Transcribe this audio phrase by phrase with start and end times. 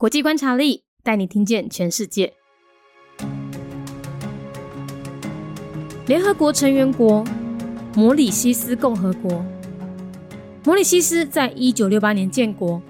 [0.00, 2.32] 国际观察力带你听见全世界。
[6.06, 7.24] 联合国成员国
[7.96, 9.44] 摩里西斯共和国。
[10.62, 12.80] 摩里西斯在一九六八年建国，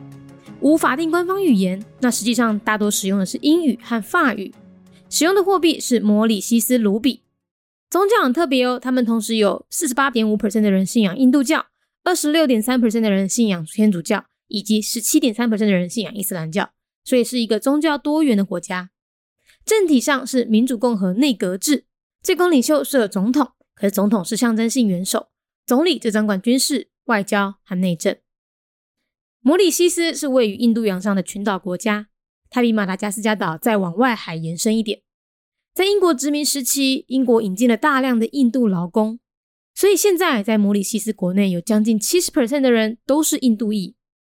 [0.61, 4.53] 无法定官方语言，那实际上大多使用的是英语和法语。
[5.09, 7.23] 使用的货币是摩里西斯卢比。
[7.89, 11.69] 宗教很特别哦，他们同时有四十八点五 percent 的人信仰印度教，
[12.05, 16.69] 二十六点三 percent 的人信仰天主教，以及十七点三 percent 的人信仰伊斯兰教，
[17.09, 18.91] 所以是一个宗教多元的国家。
[19.65, 21.87] 政体上是民主共和内阁制，
[22.23, 25.29] 最高领袖是总统，可是总统是象征性元首，
[25.65, 28.15] 总理则掌管军事、外交和内政。
[29.41, 32.09] 摩里西斯是位于印度洋上的群岛国家。
[32.51, 35.01] 它比马达加斯加岛再往外海延伸一点。
[35.73, 39.19] 在英国殖民时期，英国引进了大量的印度劳工，
[39.75, 43.95] 所以现在在摩里西斯国内有将近七十 percent 的人都是印度裔。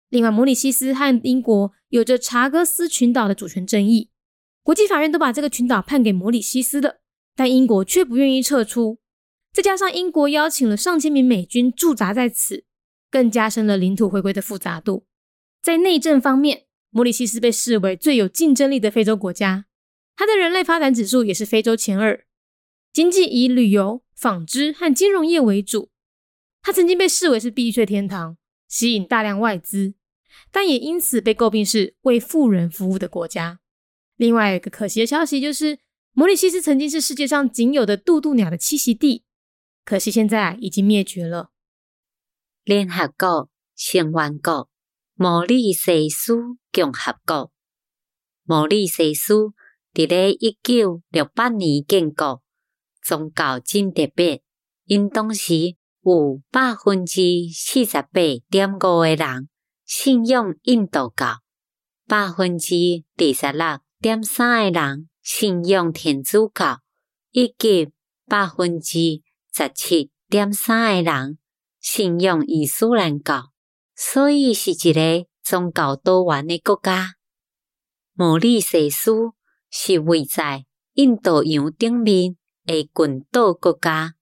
[0.09, 4.09] 另外，摩里西斯和英国有着查戈斯群岛的主权争议，
[4.63, 6.99] 国际法院都把这个群岛判给摩里西斯了，
[7.35, 8.99] 但英国却不愿意撤出。
[9.53, 12.65] 再加上英国邀请了上千名美军驻扎在此，
[13.11, 15.05] 更加深了领土回归的复杂度。
[15.61, 19.65] 在内政方面，摩里西斯被视为最有竞争力的非洲国家，
[20.15, 22.25] 它的人类发展指数也是非洲前二。
[22.91, 25.91] 经济以旅游、纺织和金融业为主。
[26.61, 29.93] 它曾经被视为是避税天堂，吸引大量外资，
[30.51, 33.59] 但也因此被诟病是为富人服务的国家。
[34.15, 35.79] 另外一个可惜的消息就是，
[36.13, 39.23] 摩里西斯曾经是世界上仅有的渡渡鸟的栖息地，
[39.85, 41.51] 可惜现在已经灭绝了。
[42.63, 44.69] 联合国成员国。
[45.21, 46.33] 摩里西斯
[46.71, 47.51] 共和国，
[48.45, 49.33] 摩里西斯
[49.93, 52.41] 伫咧一九六八年建国，
[53.03, 54.41] 宗教真特别，
[54.85, 57.21] 因当时有百分之
[57.53, 58.09] 四十八
[58.49, 59.49] 点五诶人
[59.91, 61.39] 信仰印度教，
[62.05, 62.75] 百分之
[63.17, 66.81] 二十六点三诶人信仰天主教，
[67.31, 67.89] 以及
[68.27, 71.39] 百分之十七点三诶人
[71.79, 73.49] 信仰伊斯兰教。
[73.95, 77.15] 所以是一个宗教多元的国家。
[78.13, 79.11] 摩里西斯
[79.71, 84.13] 是位在印度洋顶面的群岛国家，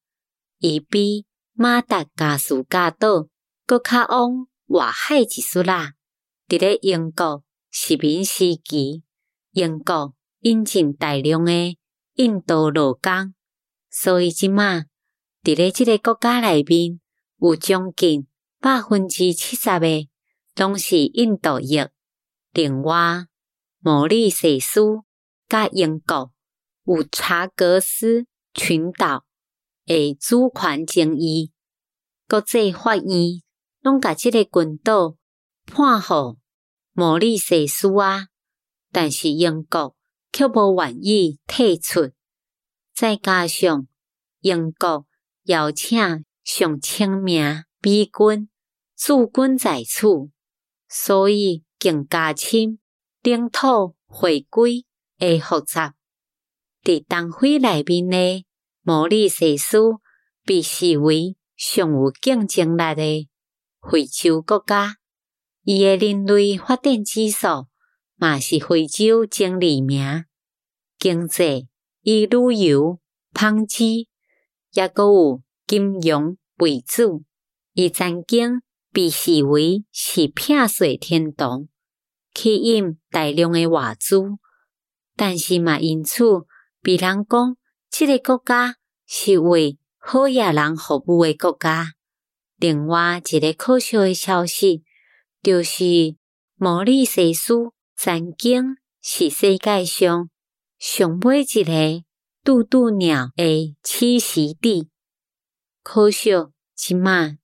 [0.60, 3.28] 伊比马达加斯加岛
[3.66, 5.94] 搁较往外海一丝啦。
[6.48, 9.04] 伫咧英国殖民时期，
[9.52, 11.78] 英国引进大量诶
[12.16, 13.34] 印度劳工，
[13.90, 14.86] 所以即马
[15.44, 17.00] 伫咧即个国家内面
[17.40, 18.28] 有将近。
[18.60, 20.10] 百分之七十诶
[20.56, 21.80] 拢是印度裔。
[22.54, 23.28] 另外，
[23.78, 24.82] 摩里西斯
[25.48, 26.34] 甲英国
[26.86, 29.26] 有查格斯群岛
[29.86, 31.52] 诶主权争议，
[32.28, 33.06] 国际法院
[33.88, 35.16] 拢甲即个群岛
[35.66, 36.38] 判予
[36.92, 38.28] 摩利西斯啊，
[38.92, 39.96] 但是英国
[40.34, 42.12] 却无愿意退出。
[42.94, 43.88] 再加上
[44.42, 45.06] 英国
[45.44, 45.98] 邀请
[46.44, 47.64] 上千名。
[47.80, 48.50] 美军
[48.98, 50.08] 驻军在此，
[50.90, 52.80] 所以更加深
[53.22, 54.84] 领土回归
[55.18, 55.94] 的复杂。
[56.84, 58.46] 伫东非内面的
[58.82, 59.78] 摩利西斯
[60.44, 63.30] 被视为上有竞争力的
[63.90, 64.98] 非洲国家，
[65.64, 67.68] 伊诶人类发展指数
[68.18, 70.26] 嘛是非洲前二名。
[71.00, 71.70] 经济
[72.02, 73.00] 以旅游、
[73.32, 74.08] 纺织，
[74.74, 77.24] 也阁有金融为主。
[77.72, 78.62] 伊曾经
[78.92, 81.70] 被视为是骗税天堂，
[82.34, 84.22] 吸引大量诶外资，
[85.16, 86.26] 但是嘛因此
[86.82, 87.56] 被人讲，
[87.90, 91.94] 这个国家是为好野人服务诶国家。
[92.58, 94.84] 另外一个可笑的消息，
[95.42, 96.16] 就是
[96.56, 100.30] 摩里西斯曾经是世界上
[100.78, 102.04] 上尾一个
[102.44, 104.90] 渡渡鸟的栖息地。
[105.82, 107.38] 可笑，即马。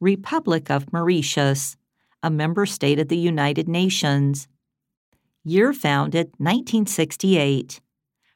[0.00, 1.74] Republic of Mauritius,
[2.22, 4.48] a member state of the United Nations.
[5.44, 7.80] Year founded 1968.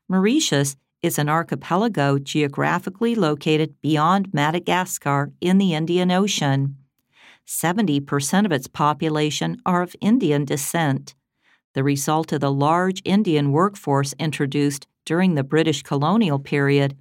[0.06, 0.75] Mauritius
[1.05, 6.77] is an archipelago geographically located beyond Madagascar in the Indian Ocean.
[7.47, 11.15] 70% of its population are of Indian descent,
[11.75, 16.97] the result of the large Indian workforce introduced during the British colonial period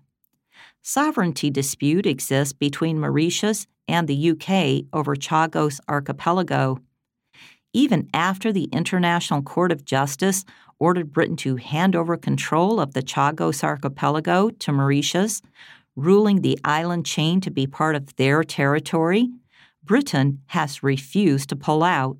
[0.84, 6.78] sovereignty dispute exists between Mauritius and the UK over Chagos Archipelago.
[7.74, 10.46] Even after the International Court of Justice
[10.80, 15.42] ordered Britain to hand over control of the Chagos Archipelago to Mauritius,
[15.96, 19.30] ruling the island chain to be part of their territory,
[19.84, 22.18] Britain has refused to pull out.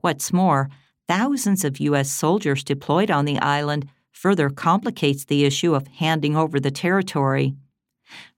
[0.00, 0.70] What's more,
[1.08, 2.10] thousands of U.S.
[2.10, 7.54] soldiers deployed on the island further complicates the issue of handing over the territory.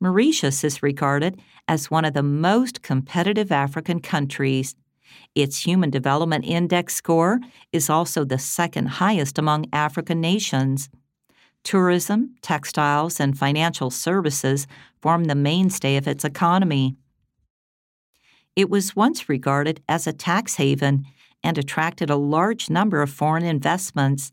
[0.01, 4.75] Mauritius is regarded as one of the most competitive African countries.
[5.35, 7.41] Its Human Development Index score
[7.73, 10.89] is also the second highest among African nations.
[11.65, 14.67] Tourism, textiles, and financial services
[15.01, 16.97] form the mainstay of its economy.
[18.57, 21.05] It was once regarded as a tax haven
[21.43, 24.33] and attracted a large number of foreign investments,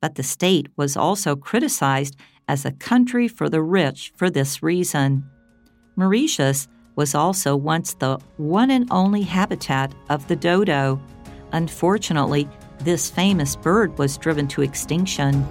[0.00, 5.24] but the state was also criticized as a country for the rich for this reason.
[5.96, 10.99] Mauritius was also once the one and only habitat of the dodo.
[11.51, 12.47] Unfortunately,
[12.83, 15.43] this famous bird was driven to extinction.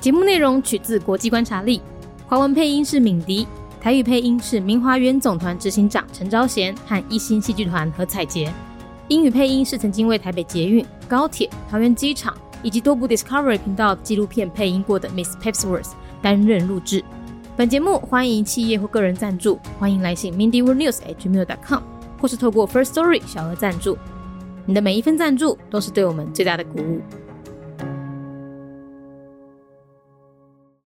[0.00, 1.80] 节目内容取自国际观察力，
[2.26, 3.46] 华文配音是敏迪，
[3.80, 8.52] 台语配音是明华园总团执行长陈昭贤和一星戏剧团何彩杰，
[9.08, 15.92] 英语配音是曾经为台北捷运、高铁、桃园机场以及多部 Discovery 频道纪录片配音过的 Miss Pepsworth
[16.22, 17.04] 担任录制。
[17.59, 21.83] 本节目欢迎企业或个人赞助，欢迎来信 mindyworldnews@gmail.com，
[22.17, 23.97] 或是透过 First Story 小额赞助。
[24.65, 27.01] 你的每一份赞助都是对我们最大的鼓舞。